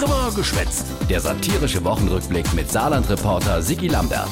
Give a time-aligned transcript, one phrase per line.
[0.00, 0.86] Drüber geschwätzt.
[1.10, 4.30] Der satirische Wochenrückblick mit Saarland-Reporter Sigi Lambert.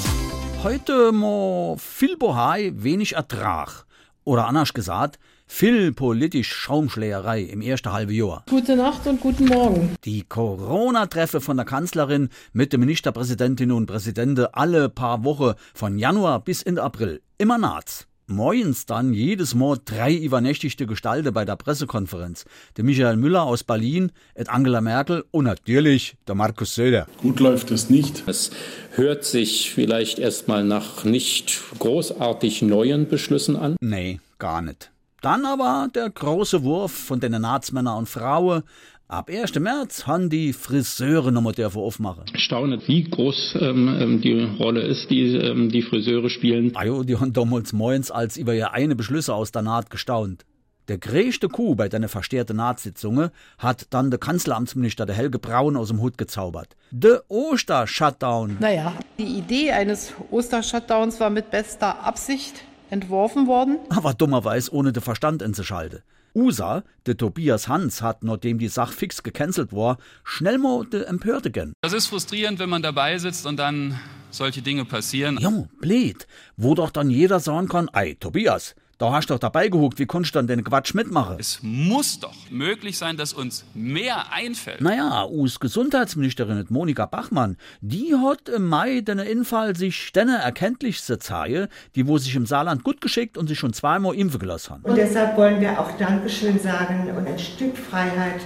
[0.62, 3.84] Heute mo viel Bohai, wenig Ertrag.
[4.24, 8.44] Oder anders gesagt, viel politisch Schaumschlägerei im ersten halben Jahr.
[8.48, 9.94] Gute Nacht und guten Morgen.
[10.04, 16.40] Die Corona-Treffe von der Kanzlerin mit den Ministerpräsidentinnen und Präsidenten alle paar Wochen von Januar
[16.40, 17.20] bis Ende April.
[17.36, 18.06] Immer naht's.
[18.30, 22.44] Morgens dann jedes Mal drei übernächtigte Gestalten bei der Pressekonferenz.
[22.76, 27.06] Der Michael Müller aus Berlin, et Angela Merkel und natürlich der Markus Söder.
[27.22, 28.24] Gut läuft es nicht.
[28.26, 28.50] Es
[28.96, 33.76] hört sich vielleicht erstmal nach nicht großartig neuen Beschlüssen an.
[33.80, 34.90] Nee, gar nicht.
[35.22, 38.62] Dann aber der große Wurf von den Natsmänner und Frauen.
[39.10, 39.58] Ab 1.
[39.58, 42.24] März haben die Friseure nochmal dürfen aufmachen.
[42.34, 46.76] Staune, wie groß ähm, die Rolle ist, die ähm, die Friseure spielen.
[46.76, 50.44] Ajo, die haben damals moins als über ihr eine Beschlüsse aus der Naht gestaunt.
[50.88, 55.88] Der größte Coup bei deiner verstärkten Nahtssitzungen hat dann der Kanzleramtsminister, der Helge Braun, aus
[55.88, 56.76] dem Hut gezaubert.
[56.90, 58.58] Der Oster-Shutdown.
[58.60, 63.78] Naja, die Idee eines Oster-Shutdowns war mit bester Absicht entworfen worden.
[63.90, 66.02] Aber dummerweise ohne den Verstand einzuschalten.
[66.34, 71.50] USA, der Tobias Hans, hat, nachdem die Sache fix gecancelt war, schnell mal de Empörte
[71.50, 71.72] gern.
[71.80, 73.98] Das ist frustrierend, wenn man dabei sitzt und dann
[74.30, 75.38] solche Dinge passieren.
[75.40, 75.50] Ja,
[75.80, 76.26] blöd.
[76.56, 80.06] Wo doch dann jeder sagen kann, ey, Tobias, da hast du doch dabei gehuckt, wie
[80.06, 81.36] konntest du dann den Quatsch mitmachen?
[81.38, 84.80] Es muss doch möglich sein, dass uns mehr einfällt.
[84.80, 91.68] Naja, US Gesundheitsministerin Monika Bachmann, die hat im Mai den Infall sich denne erkenntlichste Zeige,
[91.94, 94.82] die wo sich im Saarland gut geschickt und sich schon zweimal impfen gelassen haben.
[94.82, 98.40] Und deshalb wollen wir auch Dankeschön sagen und ein Stück Freiheit,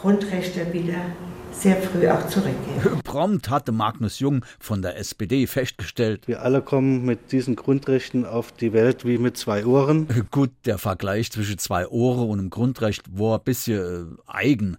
[0.00, 1.00] Grundrechte wieder
[1.54, 3.00] sehr früh auch zurückgeben.
[3.04, 6.26] Prompt hatte Magnus Jung von der SPD festgestellt.
[6.26, 10.08] Wir alle kommen mit diesen Grundrechten auf die Welt wie mit zwei Ohren.
[10.30, 14.76] Gut, der Vergleich zwischen zwei Ohren und einem Grundrecht war ein bisschen äh, eigen.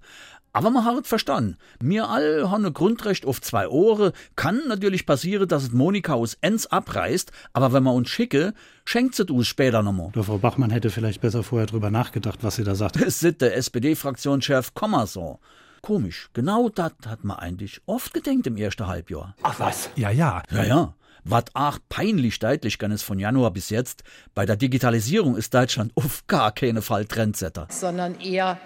[0.55, 1.57] Aber man hat verstanden.
[1.81, 4.13] Wir alle haben ein Grundrecht auf zwei Ohren.
[4.37, 8.53] Kann natürlich passieren, dass es Monika aus Enz abreißt, aber wenn man uns schicke,
[8.85, 10.11] schenkt sie uns später nochmal.
[10.15, 12.95] Ja, Frau Bachmann hätte vielleicht besser vorher drüber nachgedacht, was sie da sagt.
[13.41, 15.39] Der SPD-Fraktionschef Kommerson.
[15.85, 19.35] Komisch, genau das hat man eigentlich oft gedenkt im ersten Halbjahr.
[19.43, 19.91] Ach was?
[19.95, 20.41] Ja, ja.
[20.49, 20.95] Ja, ja.
[21.23, 24.03] Was auch peinlich deutlich ist von Januar bis jetzt,
[24.33, 27.67] bei der Digitalisierung ist Deutschland auf gar keinen Fall Trendsetter.
[27.69, 28.57] Sondern eher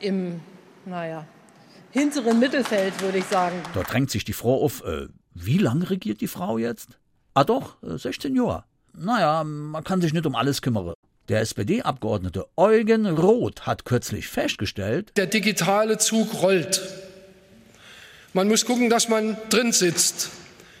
[0.00, 0.40] im,
[0.84, 1.24] naja,
[1.92, 3.62] hinteren Mittelfeld, würde ich sagen.
[3.72, 6.98] Da drängt sich die Frau auf, äh, wie lange regiert die Frau jetzt?
[7.32, 8.64] Ah doch, äh, 16 Jahre.
[8.92, 10.94] Naja, man kann sich nicht um alles kümmern.
[11.28, 16.80] Der SPD-Abgeordnete Eugen Roth hat kürzlich festgestellt, der digitale Zug rollt.
[18.32, 20.30] Man muss gucken, dass man drin sitzt,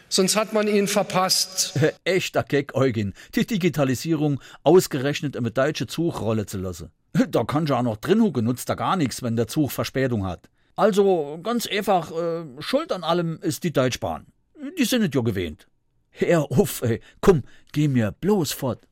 [0.08, 1.76] sonst hat man ihn verpasst.
[2.04, 6.90] Echter Gag, Eugen, die Digitalisierung ausgerechnet im deutschen Zug rollen zu lassen.
[7.30, 10.26] Da kann ja auch noch drin hucken, nutzt da gar nichts, wenn der Zug Verspätung
[10.26, 10.48] hat.
[10.76, 14.26] Also ganz einfach, äh, Schuld an allem ist die Deutschbahn.
[14.78, 15.66] Die sind es ja gewähnt.
[16.10, 17.42] Hör auf, ey, komm,
[17.72, 18.86] geh mir bloß fort.